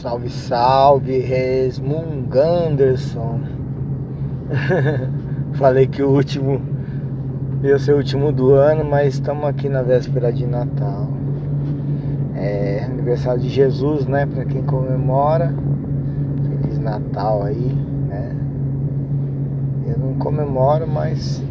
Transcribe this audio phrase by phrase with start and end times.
[0.00, 3.40] Salve, salve, Resmunganderson.
[5.54, 6.60] Falei que o último
[7.62, 11.08] ia ser o último do ano, mas estamos aqui na véspera de Natal.
[12.34, 14.26] É aniversário de Jesus, né?
[14.26, 15.54] Para quem comemora.
[16.46, 17.74] Feliz Natal aí,
[18.06, 18.36] né?
[19.88, 21.42] Eu não comemoro, mas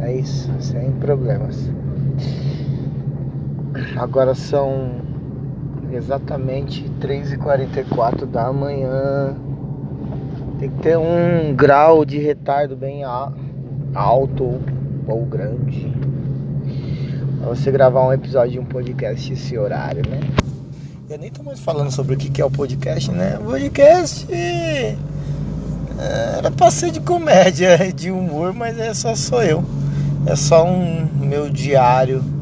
[0.00, 1.70] é isso, sem problemas.
[3.98, 5.04] Agora são
[5.92, 9.34] exatamente 3h44 da manhã.
[10.58, 13.02] Tem que ter um grau de retardo bem
[13.94, 14.60] alto
[15.06, 15.92] ou grande.
[17.40, 20.20] Pra você gravar um episódio de um podcast esse horário, né?
[21.08, 23.38] Eu nem tô mais falando sobre o que é o podcast, né?
[23.38, 24.96] O podcast é,
[26.38, 29.64] era pra ser de comédia, de humor, mas é só sou eu.
[30.26, 32.35] É só um meu diário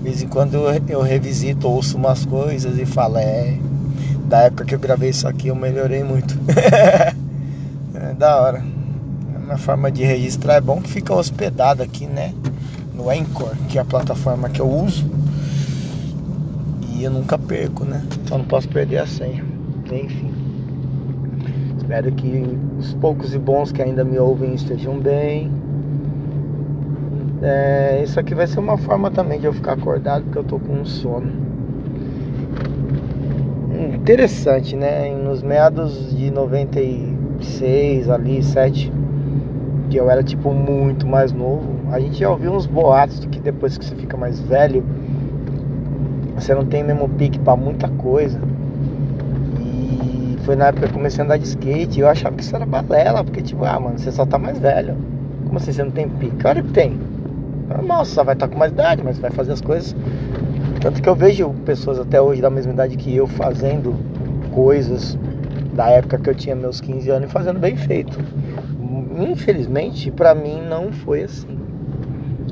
[0.00, 3.58] de vez em quando eu, eu revisito, ouço umas coisas e falo, é.
[4.24, 6.38] Da época que eu gravei isso aqui eu melhorei muito.
[7.94, 8.64] é da hora.
[9.44, 12.32] Uma forma de registrar é bom que fica hospedado aqui, né?
[12.94, 15.04] No Anchor, que é a plataforma que eu uso.
[16.94, 18.02] E eu nunca perco, né?
[18.24, 19.44] Então não posso perder a senha.
[19.92, 20.32] Enfim.
[21.76, 25.50] Espero que os poucos e bons que ainda me ouvem estejam bem
[27.42, 30.58] é, isso aqui vai ser uma forma também de eu ficar acordado porque eu tô
[30.58, 31.32] com um sono.
[33.94, 35.10] Interessante, né?
[35.14, 38.92] Nos meados de 96, ali, 7,
[39.88, 43.40] que eu era tipo muito mais novo, a gente já ouviu uns boatos de que
[43.40, 44.84] depois que você fica mais velho,
[46.34, 48.38] você não tem mesmo pique para muita coisa.
[49.58, 52.42] E foi na época que eu comecei a andar de skate e eu achava que
[52.42, 54.94] isso era balela, porque tipo, ah, mano, você só tá mais velho.
[55.46, 56.36] Como assim você não tem pique?
[56.36, 57.09] Claro que tem.
[58.04, 59.94] Só vai estar com mais idade, mas vai fazer as coisas.
[60.80, 63.94] Tanto que eu vejo pessoas até hoje da mesma idade que eu fazendo
[64.52, 65.18] coisas
[65.74, 68.18] da época que eu tinha meus 15 anos e fazendo bem feito.
[69.18, 71.58] Infelizmente, para mim não foi assim.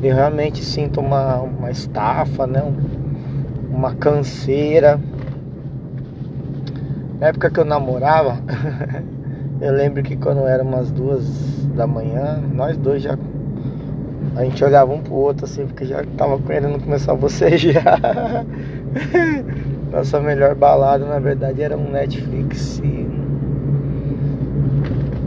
[0.03, 2.63] Eu realmente sinto uma, uma estafa, né?
[3.79, 5.01] uma canseira.
[7.21, 8.39] Na época que eu namorava,
[9.61, 13.17] eu lembro que quando era umas duas da manhã, nós dois já
[14.39, 17.99] a gente olhava um pro outro assim, porque já tava querendo começar a bocejar.
[19.91, 23.09] Nossa melhor balada, na verdade, era um Netflix e...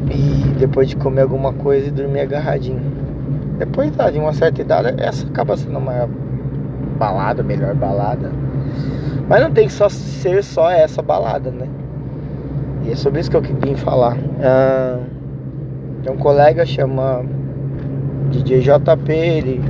[0.09, 2.79] e depois de comer alguma coisa e dormir agarradinho.
[3.57, 6.07] Depois de uma certa idade, essa acaba sendo a maior
[6.97, 8.31] balada, melhor balada.
[9.27, 11.67] Mas não tem que só ser só essa balada, né?
[12.85, 14.15] E é sobre isso que eu queria falar.
[14.41, 14.99] Ah,
[16.01, 17.25] tem um colega chama
[18.31, 19.61] DJ JP, ele,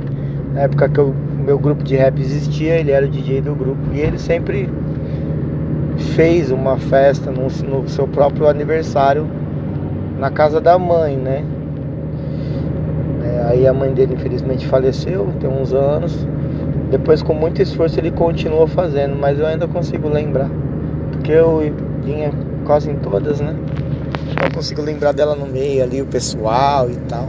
[0.54, 3.80] na época que o meu grupo de rap existia, ele era o DJ do grupo
[3.92, 4.68] e ele sempre
[6.14, 9.26] fez uma festa no, no seu próprio aniversário
[10.18, 11.44] na casa da mãe, né?
[13.24, 16.26] É, aí a mãe dele infelizmente faleceu, tem uns anos.
[16.90, 20.50] Depois com muito esforço ele continuou fazendo, mas eu ainda consigo lembrar.
[21.10, 21.60] Porque eu
[22.04, 22.30] vinha
[22.64, 23.56] quase em todas, né?
[24.44, 27.28] Eu consigo lembrar dela no meio ali, o pessoal e tal.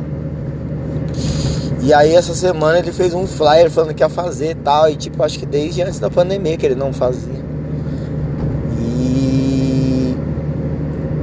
[1.86, 4.90] E aí essa semana ele fez um flyer falando que ia fazer e tal.
[4.90, 7.44] E tipo, acho que desde antes da pandemia que ele não fazia.
[8.80, 10.16] E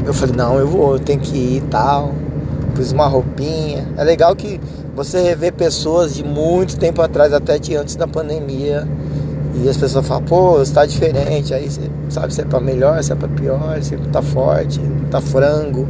[0.05, 2.15] eu falei, não, eu vou, eu tenho que ir e tal.
[2.75, 3.89] Pus uma roupinha.
[3.97, 4.61] É legal que
[4.95, 8.87] você revê pessoas de muito tempo atrás, até de antes da pandemia.
[9.55, 11.55] E as pessoas falam, pô, você tá diferente.
[11.55, 14.79] Aí você sabe se é pra melhor, se é pra pior, se tá forte,
[15.11, 15.89] tá frango.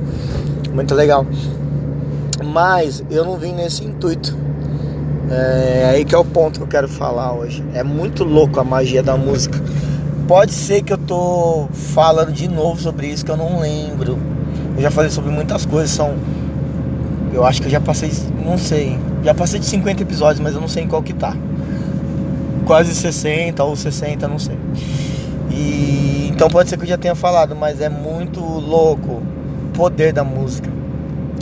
[0.72, 1.26] Muito legal.
[2.44, 4.49] Mas eu não vim nesse intuito.
[5.30, 7.64] É aí que é o ponto que eu quero falar hoje.
[7.72, 9.62] É muito louco a magia da música.
[10.26, 14.18] Pode ser que eu tô falando de novo sobre isso que eu não lembro.
[14.76, 16.16] Eu já falei sobre muitas coisas, são
[17.32, 18.10] eu acho que eu já passei,
[18.44, 21.36] não sei, já passei de 50 episódios, mas eu não sei em qual que tá.
[22.66, 24.56] Quase 60 ou 60, não sei.
[25.50, 29.22] E então pode ser que eu já tenha falado, mas é muito louco o
[29.74, 30.68] poder da música.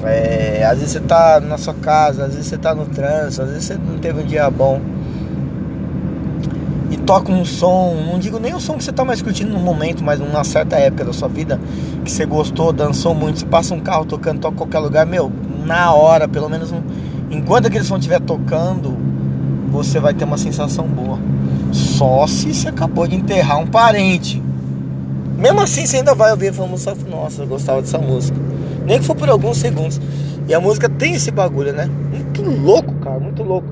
[0.04, 3.48] É, às vezes você tá na sua casa, às vezes você tá no trânsito, às
[3.48, 4.80] vezes você não teve um dia bom.
[6.90, 9.58] E toca um som, não digo nem o som que você tá mais curtindo no
[9.58, 11.60] momento, mas numa certa época da sua vida
[12.04, 15.30] que você gostou, dançou muito, você passa um carro tocando, toca em qualquer lugar, meu,
[15.66, 16.72] na hora, pelo menos
[17.30, 18.96] enquanto aquele som estiver tocando,
[19.70, 21.18] você vai ter uma sensação boa.
[21.72, 24.42] Só se você acabou de enterrar um parente.
[25.36, 26.76] Mesmo assim, você ainda vai ouvir falando,
[27.10, 28.38] nossa, eu gostava dessa música.
[28.88, 30.00] Nem que for por alguns segundos.
[30.48, 31.90] E a música tem esse bagulho, né?
[32.10, 33.68] Muito louco, cara, muito louco.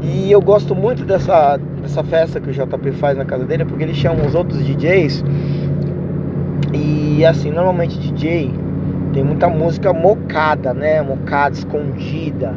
[0.00, 3.82] E eu gosto muito dessa, dessa festa que o JP faz na casa dele, porque
[3.82, 5.24] ele chama os outros DJs
[6.72, 8.52] E assim, normalmente DJ
[9.12, 11.02] tem muita música mocada, né?
[11.02, 12.54] Mocada, escondida.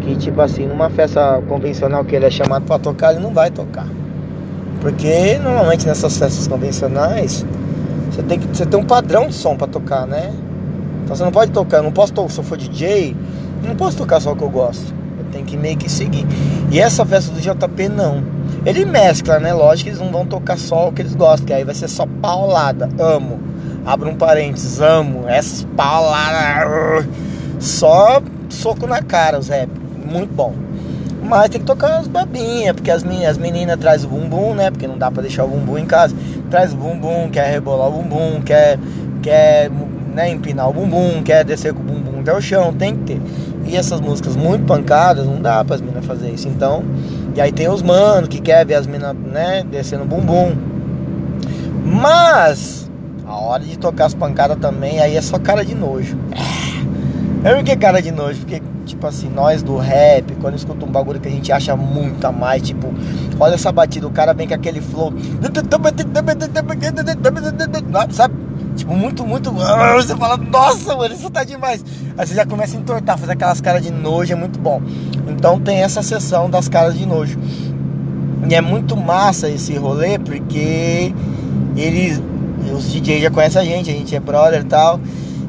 [0.00, 3.50] Que tipo assim, numa festa convencional que ele é chamado para tocar, ele não vai
[3.50, 3.86] tocar.
[4.80, 7.46] Porque normalmente nessas festas convencionais
[8.10, 10.32] você tem que você tem um padrão de som para tocar, né?
[11.08, 13.16] Então você não pode tocar, não posso tocar, se eu for DJ,
[13.62, 14.92] não posso tocar só o que eu gosto.
[15.18, 16.26] Eu tenho que meio que seguir.
[16.70, 18.22] E essa festa do JP não.
[18.66, 19.54] Ele mescla, né?
[19.54, 21.88] Lógico que eles não vão tocar só o que eles gostam, que aí vai ser
[21.88, 22.90] só paulada.
[22.98, 23.40] Amo.
[23.86, 25.26] Abro um parênteses, amo.
[25.26, 27.06] Essas pauladas.
[27.58, 28.20] Só
[28.50, 29.70] soco na cara os rap.
[30.04, 30.52] Muito bom.
[31.22, 34.70] Mas tem que tocar as babinhas, porque as meninas, as meninas trazem o bumbum, né?
[34.70, 36.14] Porque não dá pra deixar o bumbum em casa.
[36.50, 38.78] Traz o bumbum, quer rebolar o bumbum, quer,
[39.22, 39.70] quer
[40.18, 43.20] né, empinar o bumbum, quer descer com o bumbum até o chão, tem que ter.
[43.64, 46.48] E essas músicas muito pancadas, não dá para as meninas fazer isso.
[46.48, 46.82] Então,
[47.36, 50.56] e aí tem os manos que quer ver as meninas, né, descendo o bumbum.
[51.84, 52.90] Mas
[53.24, 56.18] a hora de tocar as pancadas também, aí é só cara de nojo.
[57.44, 61.20] É porque cara de nojo, porque tipo assim, nós do rap, quando escuta um bagulho
[61.20, 62.92] que a gente acha muito a mais, tipo,
[63.38, 65.12] olha essa batida, o cara vem com aquele flow,
[68.10, 68.34] sabe?
[68.76, 69.50] Tipo, muito, muito.
[69.52, 71.84] Você fala, nossa, mano, isso tá demais.
[72.16, 74.80] Aí você já começa a entortar, fazer aquelas caras de nojo, é muito bom.
[75.28, 77.38] Então tem essa sessão das caras de nojo.
[78.48, 81.12] E é muito massa esse rolê, porque
[81.76, 82.22] eles.
[82.72, 85.00] Os DJs já conhecem a gente, a gente é brother e tal.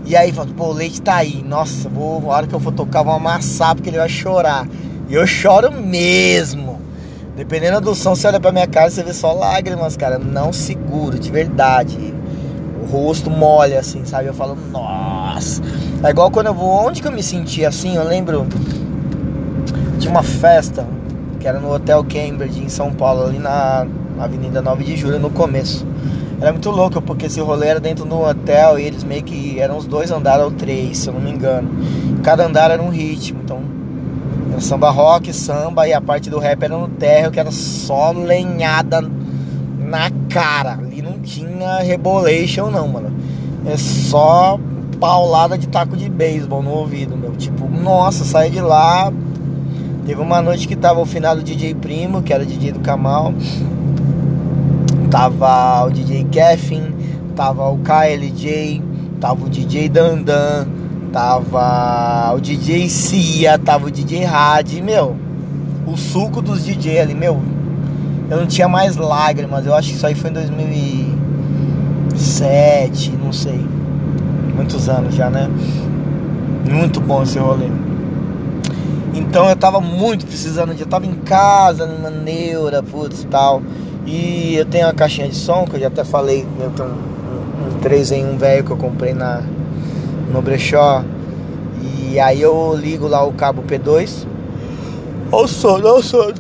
[0.09, 1.41] E aí fala, pô, o leite tá aí.
[1.47, 4.67] Nossa, vou, a hora que eu for tocar, vou amassar porque ele vai chorar.
[5.07, 6.81] E eu choro mesmo.
[7.38, 10.19] Dependendo do som, você olha pra minha cara, você vê só lágrimas, cara.
[10.19, 12.13] Não seguro, de verdade
[12.89, 14.27] rosto molha, assim, sabe?
[14.27, 15.61] Eu falo, nossa.
[16.03, 16.88] É igual quando eu vou.
[16.88, 17.95] Onde que eu me senti assim?
[17.95, 18.47] Eu lembro
[19.97, 20.85] de uma festa
[21.39, 23.85] que era no Hotel Cambridge, em São Paulo, ali na
[24.19, 25.85] Avenida 9 de Julho, no começo.
[26.41, 29.77] Era muito louco, porque esse rolê era dentro do hotel e eles meio que eram
[29.77, 31.69] os dois andares ou três, se eu não me engano.
[32.24, 33.62] Cada andar era um ritmo, então
[34.51, 38.12] era samba rock, samba e a parte do rap era no térreo, que era só
[38.12, 39.01] lenhada
[39.80, 40.74] na cara.
[40.74, 43.12] Ali não tinha rebolation não, mano.
[43.65, 44.57] É só
[45.00, 47.31] paulada de taco de beisebol no ouvido, meu.
[47.31, 49.12] Tipo, nossa, saí de lá.
[50.06, 53.33] Teve uma noite que tava o final do DJ Primo, que era DJ do Kamal.
[55.09, 56.94] Tava o DJ Kevin,
[57.35, 58.83] tava o KLJ,
[59.19, 60.67] tava o DJ Dandan,
[61.11, 65.15] tava o DJ Cia, tava o DJ Rad, meu.
[65.88, 67.41] O suco dos DJ ali, meu,
[68.29, 69.65] eu não tinha mais lágrimas.
[69.65, 73.59] Eu acho que isso aí foi em 2007, não sei.
[74.56, 75.50] Muitos anos já, né?
[76.69, 77.65] Muito bom esse rolê.
[79.13, 80.81] Então eu tava muito precisando de.
[80.81, 83.63] Eu tava em casa, numa neura, putz tal.
[84.11, 87.75] E eu tenho uma caixinha de som, que eu já até falei, eu tenho um,
[87.75, 89.44] um 3 em 1 velho que eu comprei na,
[90.33, 91.03] no brechó.
[92.09, 94.25] E aí eu ligo lá o cabo P2.
[95.31, 96.33] Ó o sono, ó o sono.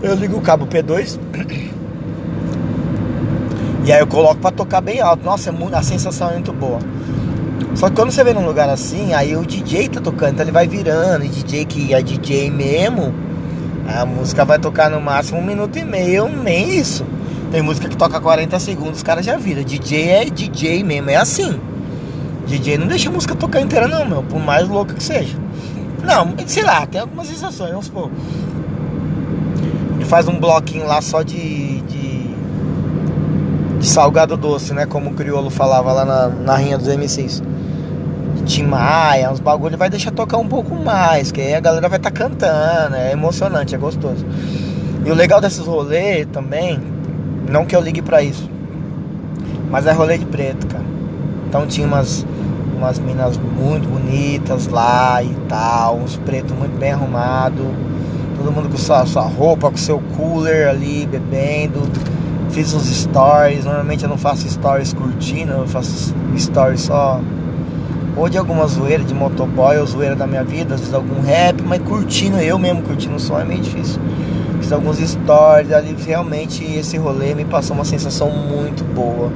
[0.00, 1.18] Eu ligo o cabo P2
[3.84, 5.24] e aí eu coloco para tocar bem alto.
[5.24, 6.78] Nossa, é muito, a sensação é muito boa.
[7.74, 10.52] Só que quando você vê num lugar assim, aí o DJ tá tocando, então ele
[10.52, 13.12] vai virando, e DJ que é DJ mesmo,
[13.88, 17.04] a música vai tocar no máximo um minuto e meio, nem isso.
[17.50, 19.62] Tem música que toca 40 segundos, os caras já viram.
[19.62, 21.58] DJ é DJ mesmo, é assim.
[22.46, 25.36] DJ não deixa a música tocar inteira não, meu, por mais louca que seja.
[26.04, 28.10] Não, sei lá, tem algumas sensações, vamos supor
[30.08, 32.34] faz um bloquinho lá só de, de,
[33.78, 34.86] de salgado doce, né?
[34.86, 37.42] Como o crioulo falava lá na, na rinha dos MCs.
[38.48, 41.98] Tim Maia, uns bagulho vai deixar tocar um pouco mais, que aí a galera vai
[41.98, 44.24] estar tá cantando, é emocionante, é gostoso.
[45.04, 46.80] E o legal desses rolês também,
[47.46, 48.50] não que eu ligue para isso,
[49.70, 50.84] mas é rolê de preto, cara.
[51.46, 52.26] Então tinha umas,
[52.74, 57.66] umas minas muito bonitas lá e tal, uns pretos muito bem arrumados
[58.38, 61.82] todo mundo com sua, sua roupa, com seu cooler ali, bebendo.
[62.50, 67.20] Fiz uns stories, normalmente eu não faço stories curtindo, eu faço stories só
[68.18, 71.62] ou de alguma zoeira de motoboy ou zoeira da minha vida, às vezes algum rap,
[71.62, 74.00] mas curtindo, eu mesmo curtindo o som é meio difícil.
[74.60, 79.30] Fiz alguns stories ali, realmente esse rolê me passou uma sensação muito boa.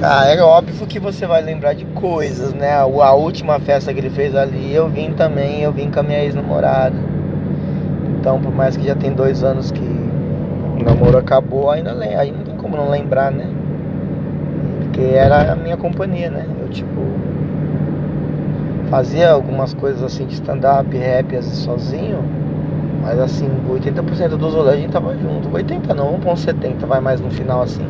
[0.00, 2.72] Ah, é óbvio que você vai lembrar de coisas, né?
[2.72, 6.22] A última festa que ele fez ali, eu vim também, eu vim com a minha
[6.22, 6.96] ex-namorada.
[8.18, 12.44] Então, por mais que já tem dois anos que o namoro acabou, ainda aí não
[12.44, 13.46] tem como não lembrar, né?
[14.84, 16.46] Porque era a minha companhia, né?
[16.62, 17.00] Eu tipo
[18.90, 22.24] fazia algumas coisas assim de stand-up, rap assim, sozinho,
[23.02, 25.48] mas assim, 80% dos rolês a gente tava junto.
[25.54, 27.86] 80 não, 1.70 vai mais no final assim.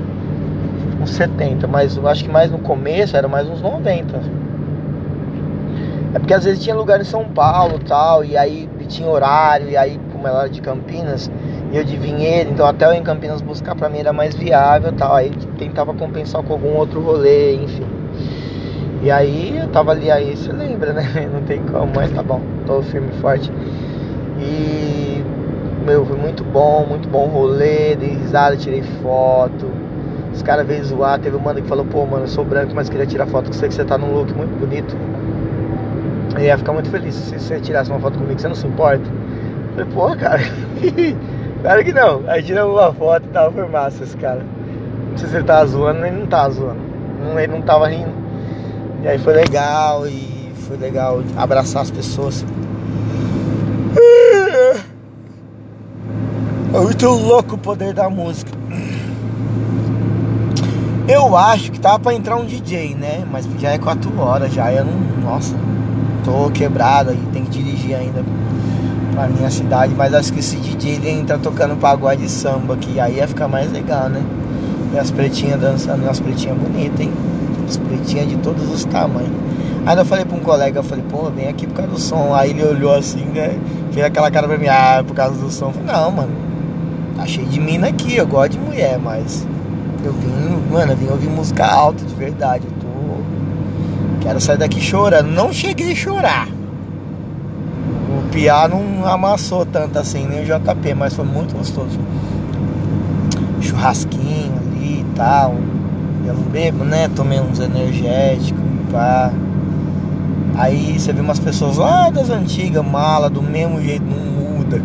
[1.01, 4.21] uns 70, mas eu acho que mais no começo era mais uns 90.
[6.13, 9.77] É porque às vezes tinha lugar em São Paulo tal, e aí tinha horário, e
[9.77, 11.31] aí, como ela era de Campinas,
[11.73, 15.15] eu de Vinhedo, então até eu em Campinas buscar pra mim era mais viável tal.
[15.15, 18.00] Aí tentava compensar com algum outro rolê, enfim.
[19.03, 21.05] E aí eu tava ali aí, você lembra, né?
[21.33, 23.51] Não tem como, mas tá bom, tô firme e forte.
[24.39, 25.25] E
[25.87, 29.67] meu, foi muito bom, muito bom rolê, dei risada, tirei foto.
[30.33, 32.89] Os caras veio zoar, teve um mano que falou, pô, mano, eu sou branco, mas
[32.89, 34.95] queria tirar foto com você, que você tá num look muito bonito.
[36.37, 39.03] Eu ia ficar muito feliz se você tirasse uma foto comigo, você não se importa?
[39.77, 40.41] Eu falei, pô, cara,
[41.63, 42.23] claro que não.
[42.29, 44.45] Aí tiramos uma foto e tava, foi massa esse cara.
[45.11, 46.81] Não sei se ele tava zoando, ele não tava zoando.
[47.37, 48.13] Ele não tava rindo.
[49.03, 52.45] E aí foi legal e foi legal abraçar as pessoas.
[56.73, 58.53] É muito louco o poder da música.
[61.09, 63.25] Eu acho que tava pra entrar um DJ, né?
[63.29, 64.93] Mas já é 4 horas, já eu não.
[65.25, 65.57] Nossa,
[66.25, 68.23] tô quebrado e tem que dirigir ainda
[69.13, 69.93] pra minha cidade.
[69.97, 73.49] Mas acho que esse DJ ele entra tocando pagode de samba, que aí ia ficar
[73.49, 74.23] mais legal, né?
[74.95, 77.13] E as pretinhas dançando, as pretinhas bonitas, hein?
[77.71, 79.31] As pretinhas de todos os tamanhos.
[79.87, 82.35] Aí eu falei pra um colega, eu falei, pô, vem aqui por causa do som.
[82.35, 83.57] Aí ele olhou assim, né?
[83.93, 85.67] Fez aquela cara pra mim, ah, por causa do som.
[85.67, 86.33] Eu falei, não, mano,
[87.17, 89.47] tá cheio de mina aqui, eu gosto de mulher, mas
[90.05, 92.65] eu vim, mano, eu vim ouvir música alta de verdade.
[92.67, 92.91] Eu tô.
[94.21, 95.29] Quero sair daqui chorando.
[95.29, 96.49] Não cheguei a chorar.
[96.49, 102.01] O Piá não amassou tanto assim, nem o JP, mas foi muito gostoso.
[103.61, 105.55] Churrasquinho ali e tal.
[106.31, 107.09] Eu bebo, né?
[107.09, 109.33] Tomei uns energéticos, pá.
[110.55, 114.81] Aí você vê umas pessoas lá das antigas, mala, do mesmo jeito, não muda.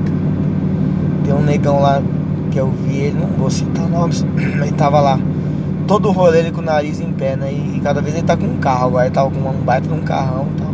[1.24, 2.02] Tem um negão lá
[2.50, 5.20] que eu vi ele, não vou citar nomes, ele tava lá.
[5.86, 7.52] Todo o rolê ele com o nariz em pé, né?
[7.54, 9.94] E cada vez ele tá com um carro, agora ele tava com um baita de
[9.94, 10.74] um carrão tal.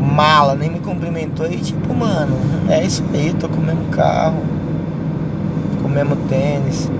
[0.00, 2.38] Mala, nem me cumprimentou e tipo, mano,
[2.70, 4.38] é isso aí, tô com o mesmo carro,
[5.82, 6.90] com o mesmo tênis.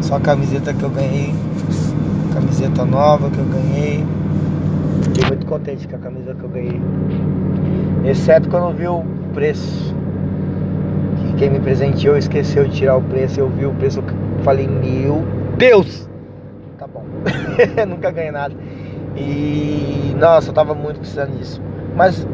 [0.00, 1.34] Só a camiseta que eu ganhei,
[2.28, 4.04] camiseta nova que eu ganhei.
[5.02, 6.80] Fiquei muito contente com a camisa que eu ganhei.
[8.04, 9.04] Exceto quando vi o
[9.34, 9.94] preço.
[11.18, 13.40] Que quem me presenteou esqueceu de tirar o preço.
[13.40, 14.04] Eu vi o preço, eu
[14.44, 15.24] falei, meu
[15.56, 16.08] Deus!
[16.78, 17.04] Tá bom.
[17.88, 18.54] Nunca ganhei nada.
[19.16, 21.60] E nossa, eu tava muito precisando disso.
[21.96, 22.26] Mas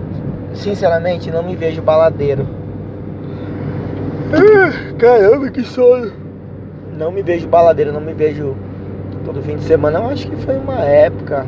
[0.54, 2.46] sinceramente não me vejo baladeiro.
[4.98, 6.12] Caramba, que sono.
[6.96, 8.54] Não me vejo baladeiro, não me vejo
[9.24, 9.98] todo fim de semana.
[9.98, 11.46] Eu acho que foi uma época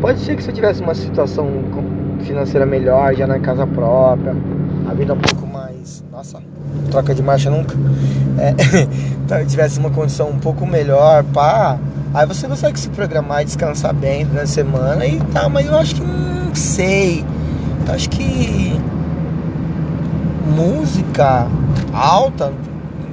[0.00, 1.48] Pode ser que se tivesse uma situação
[2.20, 4.36] financeira melhor, já na casa própria,
[4.88, 6.04] a vida um pouco mais.
[6.12, 6.40] Nossa,
[6.90, 7.74] troca de marcha nunca.
[8.38, 11.78] É, tivesse uma condição um pouco melhor, pá.
[12.12, 15.76] Aí você consegue se programar e descansar bem durante a semana e tá, mas eu
[15.76, 17.24] acho que não sei.
[17.86, 18.78] Eu acho que
[20.54, 21.48] música
[21.92, 22.52] alta,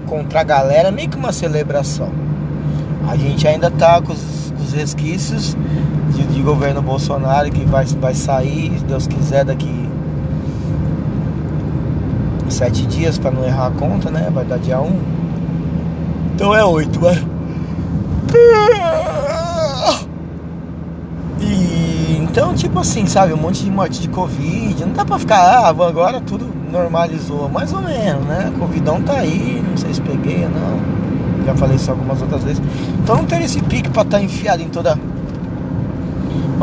[0.04, 2.12] encontrar galera, é meio que uma celebração.
[3.08, 5.58] A gente ainda tá com os, os resquícios
[6.14, 9.90] de, de, governo Bolsonaro que vai, vai sair, se Deus quiser, daqui
[12.50, 14.30] sete dias para não errar a conta, né?
[14.32, 14.86] Vai dar dia 1.
[14.86, 15.00] Um.
[16.36, 17.16] Então é 8, vai.
[21.40, 24.86] E então, tipo assim, sabe, um monte de morte de Covid.
[24.86, 27.50] Não dá pra ficar, ah, agora tudo normalizou.
[27.50, 28.52] Mais ou menos, né?
[28.58, 31.03] Covidão tá aí, não sei se peguei ou não.
[31.46, 32.62] Já falei isso algumas outras vezes.
[33.02, 34.98] Então não tem esse pique pra estar tá enfiado em toda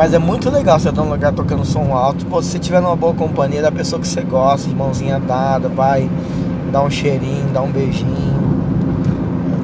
[0.01, 2.25] mas é muito legal você estar num lugar tocando som alto.
[2.25, 5.69] Pô, se você tiver numa boa companhia da pessoa que você gosta, de mãozinha dada,
[5.69, 6.09] vai
[6.73, 8.63] dar um cheirinho, dá um beijinho,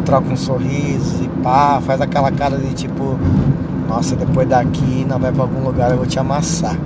[0.04, 3.18] troca um sorriso e pá, faz aquela cara de tipo,
[3.88, 6.76] nossa, depois daqui não vai pra algum lugar, eu vou te amassar.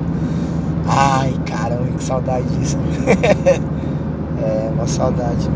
[0.86, 2.78] Ai, caramba, que saudade disso.
[4.42, 5.50] é, uma saudade.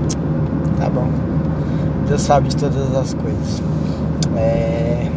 [0.78, 1.33] Tá bom.
[2.06, 3.62] Deus sabe de todas as coisas.
[4.36, 5.10] É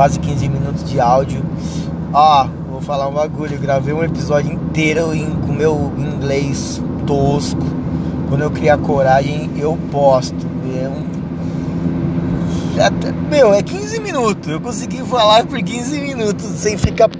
[0.00, 1.44] quase 15 minutos de áudio.
[2.12, 3.56] Ó, vou falar um bagulho.
[3.56, 7.62] Eu gravei um episódio inteiro em, com meu inglês tosco.
[8.28, 10.46] Quando eu criar coragem, eu posto.
[10.74, 11.10] É um.
[13.28, 14.48] Meu, é 15 minutos.
[14.48, 17.10] Eu consegui falar por 15 minutos sem ficar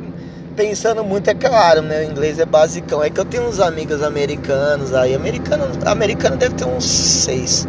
[0.56, 3.02] pensando muito, é claro, meu inglês é basicão.
[3.02, 5.14] É que eu tenho uns amigos americanos aí.
[5.14, 7.68] Americano, americano deve ter uns seis.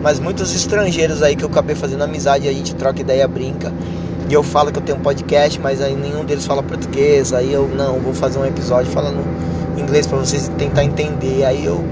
[0.00, 3.72] Mas muitos estrangeiros aí que eu acabei fazendo amizade, a gente troca ideia, brinca.
[4.28, 7.32] E eu falo que eu tenho um podcast, mas aí nenhum deles fala português.
[7.32, 9.18] Aí eu não, vou fazer um episódio falando
[9.76, 11.44] inglês para vocês tentar entender.
[11.44, 11.84] Aí eu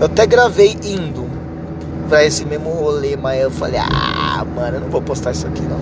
[0.00, 1.24] eu até gravei indo.
[2.08, 5.62] pra esse mesmo rolê, mas eu falei, ah, mano, eu não vou postar isso aqui
[5.62, 5.78] não.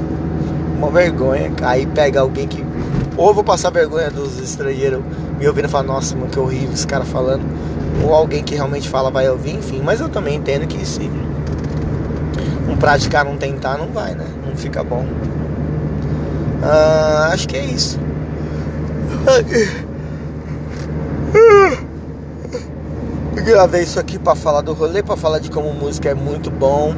[0.77, 1.51] Uma vergonha.
[1.63, 2.65] Aí pega alguém que.
[3.17, 5.03] Ou vou passar vergonha dos estrangeiros
[5.39, 7.43] me ouvindo falar, nossa, mano, que horrível esse cara falando.
[8.05, 9.81] Ou alguém que realmente fala vai ouvir, enfim.
[9.83, 11.32] Mas eu também entendo que não
[12.83, 14.27] praticar, não tentar, não vai, né?
[14.45, 15.07] Não fica bom.
[16.65, 17.97] Ah, acho que é isso.
[23.37, 26.51] Eu gravei isso aqui para falar do rolê, para falar de como música é muito
[26.51, 26.93] bom.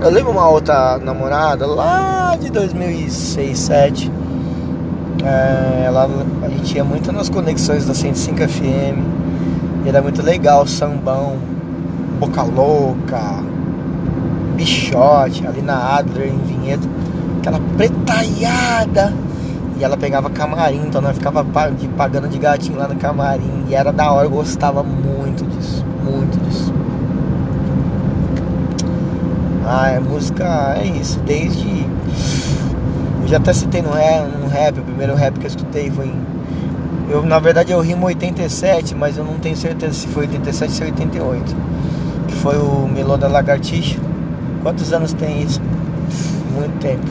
[0.00, 4.10] Eu lembro uma outra namorada lá de 2006, 2007.
[5.22, 6.08] É, ela,
[6.42, 9.84] a gente ia muito nas conexões da 105 FM.
[9.84, 11.36] E era muito legal, sambão,
[12.18, 13.44] boca louca,
[14.54, 16.88] bichote, ali na Adler, em Vinhedo.
[17.38, 19.12] Aquela pretaiada
[19.76, 21.44] e ela pegava camarim, então nós ficava
[21.96, 23.64] pagando de gatinho lá no camarim.
[23.68, 26.72] E era da hora, eu gostava muito disso, muito disso.
[29.66, 31.86] Ah, a música é isso, desde.
[33.22, 36.06] Eu já até citei no rap, no rap, o primeiro rap que eu escutei foi
[36.06, 36.34] em.
[37.10, 40.76] Eu, na verdade eu rimo 87, mas eu não tenho certeza se foi 87 ou
[40.76, 41.56] se 88.
[42.28, 43.98] Que foi o Melô da Lagartixa.
[44.64, 45.60] Quantos anos tem isso?
[46.54, 47.04] Muito tempo.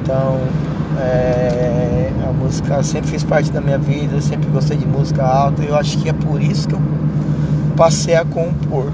[0.00, 0.38] Então,
[0.98, 5.68] é, a música sempre fez parte da minha vida, sempre gostei de música alta e
[5.68, 6.80] eu acho que é por isso que eu
[7.76, 8.90] passei a compor.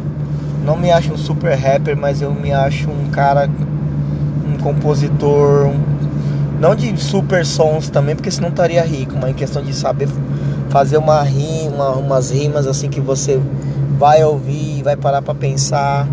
[0.64, 3.49] Não me acho um super rapper, mas eu me acho um cara,
[4.45, 5.80] um compositor, um,
[6.61, 10.09] não de super sons também, porque senão estaria rico, mas em questão de saber
[10.71, 13.40] fazer uma rima, umas rimas assim que você
[13.97, 16.04] vai ouvir, vai parar para pensar.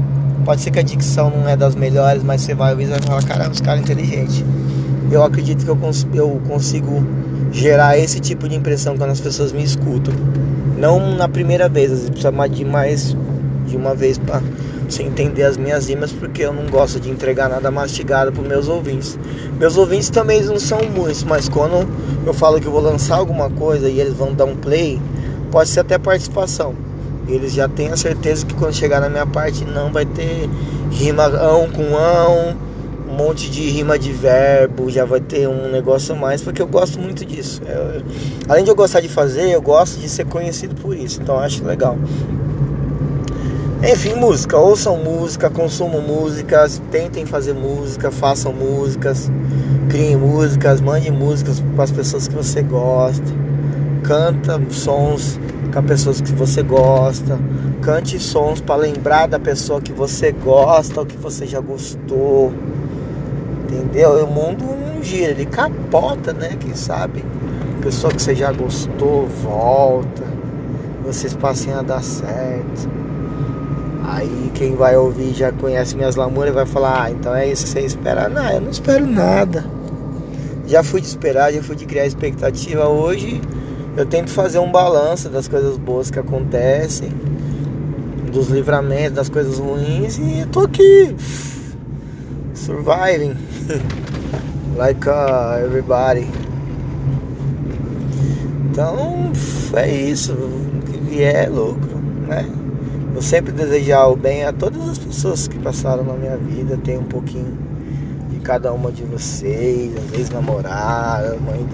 [0.45, 3.01] Pode ser que a dicção não é das melhores, mas você vai ouvir e vai
[3.01, 4.45] falar, caramba, os caras inteligentes
[5.11, 7.05] eu acredito que eu, cons eu consigo
[7.51, 10.13] gerar esse tipo de impressão quando as pessoas me escutam.
[10.77, 13.15] Não na primeira vez, às vezes precisa de mais
[13.67, 14.41] de uma vez para
[14.87, 18.67] você entender as minhas rimas, porque eu não gosto de entregar nada mastigado para meus
[18.67, 19.17] ouvintes.
[19.57, 21.87] Meus ouvintes também não são muitos, mas quando
[22.25, 25.01] eu falo que eu vou lançar alguma coisa e eles vão dar um play,
[25.51, 26.75] pode ser até participação.
[27.27, 30.49] Eles já têm a certeza que quando chegar na minha parte não vai ter
[30.91, 32.55] rima ão com ão,
[33.09, 36.99] um monte de rima de verbo, já vai ter um negócio mais, porque eu gosto
[36.99, 37.61] muito disso.
[37.65, 38.03] Eu,
[38.47, 41.63] além de eu gostar de fazer, eu gosto de ser conhecido por isso, então acho
[41.63, 41.97] legal.
[43.83, 49.29] Enfim, música, ouçam música, consumam músicas, tentem fazer música, façam músicas,
[49.89, 53.23] criem músicas, mandem músicas para as pessoas que você gosta,
[54.05, 55.39] canta sons
[55.73, 57.39] com as pessoas que você gosta,
[57.81, 62.53] cante sons para lembrar da pessoa que você gosta ou que você já gostou.
[63.63, 64.23] Entendeu?
[64.23, 66.55] O mundo não gira, ele capota, né?
[66.59, 67.25] Quem sabe?
[67.81, 70.23] Pessoa que você já gostou, volta.
[71.03, 72.89] Vocês passem a dar certo.
[74.03, 77.71] Aí quem vai ouvir já conhece minhas lamúrias vai falar, ah, então é isso que
[77.71, 78.29] você espera.
[78.29, 79.65] Não, eu não espero nada.
[80.67, 82.87] Já fui de esperar, já fui de criar expectativa.
[82.87, 83.41] Hoje
[83.97, 87.09] eu tento fazer um balanço das coisas boas que acontecem,
[88.31, 91.15] dos livramentos, das coisas ruins e eu tô aqui
[92.53, 93.35] surviving
[94.75, 96.27] like uh, everybody.
[98.71, 99.31] Então
[99.73, 100.35] é isso,
[101.09, 102.45] vier é lucro, né?
[103.15, 106.97] Eu sempre desejar o bem a todas as pessoas que passaram na minha vida, tem
[106.97, 107.57] um pouquinho
[108.29, 111.65] de cada uma de vocês, às vezes namoradas, mãe,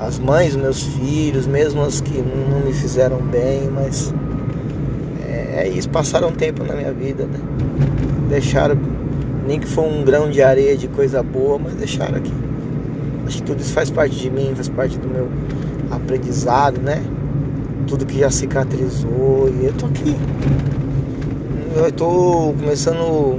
[0.00, 4.12] as mães meus filhos, mesmo as que não me fizeram bem, mas
[5.22, 7.38] é, é isso, passaram tempo na minha vida, né?
[8.30, 8.78] Deixaram
[9.46, 12.32] nem que for um grão de areia de coisa boa, mas deixaram aqui.
[13.26, 15.28] Acho que tudo isso faz parte de mim, faz parte do meu
[15.90, 17.02] aprendizado, né?
[17.86, 20.16] Tudo que já cicatrizou e eu tô aqui.
[21.76, 23.38] Eu tô começando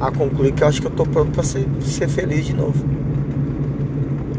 [0.00, 3.01] a concluir que eu acho que eu tô pronto para ser, ser feliz de novo.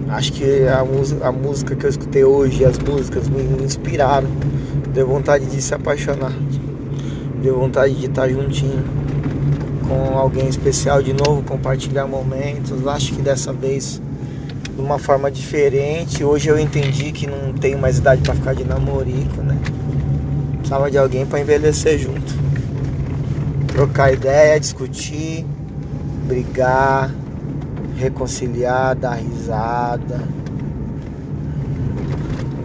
[0.09, 4.27] Acho que a, música, a música que eu escutei hoje, as músicas me inspiraram.
[4.93, 6.33] Deu vontade de se apaixonar.
[7.41, 8.83] Deu vontade de estar juntinho
[9.87, 12.85] com alguém especial de novo, compartilhar momentos.
[12.87, 14.01] Acho que dessa vez
[14.75, 16.23] de uma forma diferente.
[16.23, 19.57] Hoje eu entendi que não tenho mais idade para ficar de namorico, né?
[20.57, 22.33] Precisava de alguém para envelhecer junto.
[23.67, 25.45] Trocar ideia, discutir,
[26.27, 27.11] brigar,
[28.03, 30.19] reconciliar, dar risada,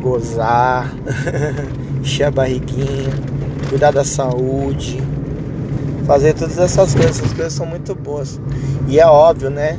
[0.02, 0.92] gozar,
[2.00, 3.10] encher a barriguinha,
[3.68, 5.00] cuidar da saúde
[6.08, 7.18] fazer todas essas coisas.
[7.18, 8.40] Essas coisas são muito boas.
[8.88, 9.78] E é óbvio, né?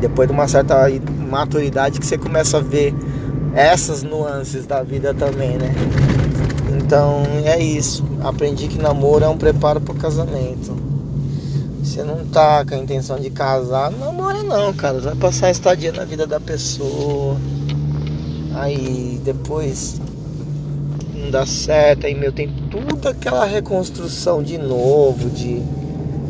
[0.00, 0.88] Depois de uma certa
[1.30, 2.94] maturidade que você começa a ver
[3.54, 5.72] essas nuances da vida também, né?
[6.74, 8.02] Então é isso.
[8.24, 10.74] Aprendi que namoro é um preparo para o casamento.
[11.92, 14.98] Você não tá com a intenção de casar, não namora não, cara.
[14.98, 17.36] Vai passar a estadia na vida da pessoa.
[18.54, 20.00] Aí depois
[21.14, 25.62] não dá certo, aí meu tem tudo aquela reconstrução de novo, de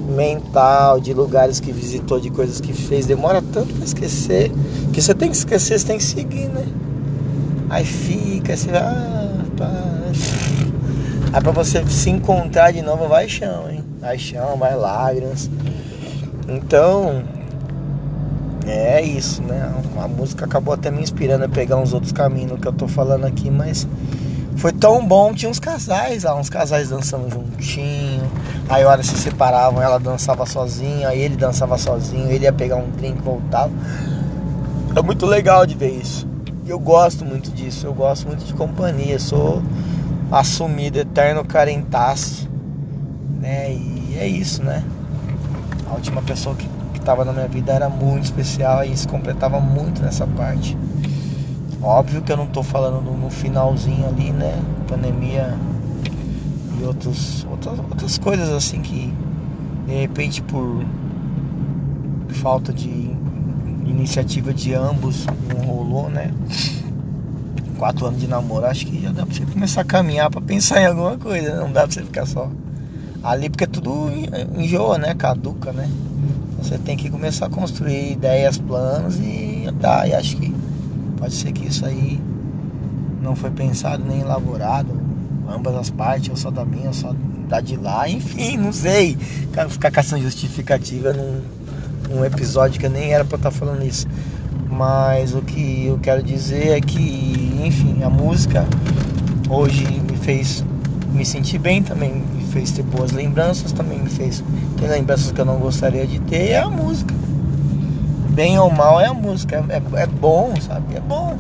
[0.09, 3.07] mental, de lugares que visitou, de coisas que fez.
[3.07, 4.51] Demora tanto pra esquecer.
[4.93, 6.67] Que você tem que esquecer, você tem que seguir, né?
[7.71, 8.81] Aí fica, você vai.
[8.81, 9.71] Ah, pá.
[11.33, 13.82] Aí pra você se encontrar de novo, vai chão, hein?
[14.03, 15.49] Vai chão, vai lágrimas.
[16.49, 17.23] Então,
[18.67, 19.73] é isso, né?
[19.97, 23.27] A música acabou até me inspirando a pegar uns outros caminhos que eu tô falando
[23.27, 23.87] aqui, mas
[24.57, 25.33] foi tão bom.
[25.33, 28.29] Tinha uns casais lá, uns casais dançando juntinho.
[28.69, 32.91] Aí, hora se separavam, ela dançava sozinha, aí ele dançava sozinho, ele ia pegar um
[32.91, 33.71] drink e voltava.
[34.97, 36.27] É muito legal de ver isso.
[36.67, 39.21] Eu gosto muito disso, eu gosto muito de companhia.
[39.21, 39.63] Sou
[40.29, 42.51] assumido, eterno carentaço,
[43.43, 43.75] né?
[43.75, 44.85] E é isso, né?
[45.91, 50.01] A última pessoa que, estava na minha vida era muito especial e se completava muito
[50.01, 50.79] nessa parte.
[51.83, 54.57] Óbvio que eu não estou falando no, finalzinho ali, né?
[54.87, 55.59] Pandemia
[56.79, 59.13] e outros, outras, outras coisas assim que
[59.85, 60.85] de repente por
[62.35, 62.89] falta de
[63.85, 66.31] iniciativa de ambos não rolou, né?
[67.79, 70.81] quatro anos de namoro, acho que já dá pra você começar a caminhar pra pensar
[70.81, 71.61] em alguma coisa, né?
[71.61, 72.49] não dá pra você ficar só
[73.23, 74.11] ali, porque tudo
[74.57, 75.15] enjoa, né?
[75.15, 75.89] Caduca, né?
[76.59, 80.09] Você tem que começar a construir ideias, planos e andar.
[80.09, 80.55] E acho que
[81.19, 82.21] pode ser que isso aí
[83.21, 84.89] não foi pensado nem elaborado,
[85.49, 87.15] ambas as partes, ou só da minha, ou só
[87.49, 89.17] da de lá, enfim, não sei.
[89.69, 91.41] Ficar caçando justificativa num,
[92.11, 94.07] num episódio que eu nem era pra estar tá falando isso.
[94.71, 98.65] Mas o que eu quero dizer é que, enfim, a música
[99.51, 100.65] hoje me fez
[101.13, 104.45] me sentir bem também, fez ter boas lembranças, também me fez
[104.79, 107.15] ter lembranças que eu não gostaria de ter, é a música.
[108.31, 110.97] Bem ou mal é a música, é, é, é bom, sabe?
[110.97, 111.37] É bom.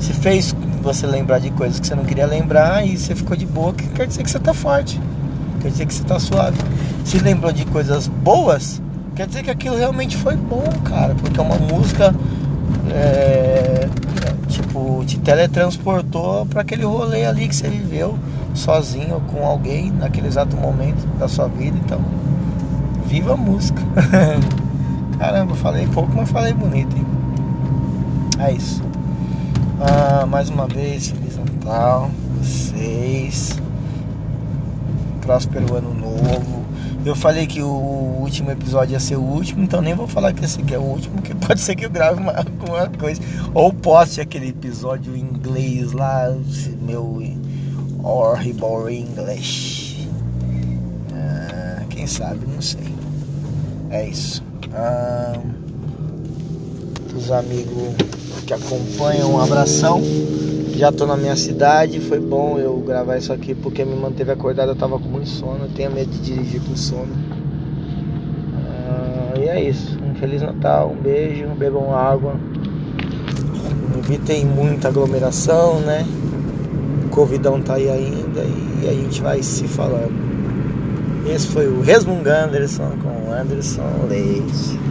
[0.00, 3.46] Se fez você lembrar de coisas que você não queria lembrar e você ficou de
[3.46, 5.00] boa, que quer dizer que você tá forte.
[5.60, 6.58] Quer dizer que você tá suave.
[7.04, 8.82] Se lembrou de coisas boas,
[9.14, 11.14] quer dizer que aquilo realmente foi bom, cara.
[11.14, 12.14] Porque é uma música
[12.90, 13.88] é,
[14.48, 18.18] tipo, te teletransportou para aquele rolê ali que você viveu
[18.54, 21.76] sozinho ou com alguém naquele exato momento da sua vida.
[21.84, 22.00] Então,
[23.06, 23.80] viva a música.
[25.18, 27.06] Caramba, falei pouco, mas falei bonito, hein?
[28.38, 28.82] É isso.
[29.80, 32.10] Ah, mais uma vez, Feliz Natal,
[32.40, 33.60] vocês.
[35.20, 36.62] Próspero ano novo
[37.04, 40.44] eu falei que o último episódio ia ser o último, então nem vou falar que
[40.44, 43.20] esse aqui é o último, porque pode ser que eu grave uma, alguma coisa.
[43.52, 46.32] Ou poste aquele episódio em inglês lá,
[46.80, 47.20] meu
[48.02, 50.08] horrible English.
[51.12, 52.92] Ah, quem sabe, não sei.
[53.90, 54.42] É isso.
[54.74, 55.38] Ah,
[57.16, 57.94] os amigos
[58.46, 60.02] que acompanham, um abração.
[60.74, 64.70] Já tô na minha cidade, foi bom eu gravar isso aqui porque me manteve acordado,
[64.70, 67.14] eu tava com muito sono, eu tenho medo de dirigir com sono.
[68.56, 69.98] Ah, e é isso.
[70.02, 72.34] Um Feliz Natal, um beijo, bebam água.
[73.98, 76.04] Evitem muita aglomeração, né?
[77.12, 78.40] Covidão tá aí ainda
[78.82, 80.12] e a gente vai se falando.
[81.26, 84.81] Esse foi o Resmungando Anderson com Anderson Leite.